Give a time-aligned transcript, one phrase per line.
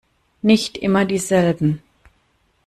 [0.41, 1.83] Nicht immer dieselben!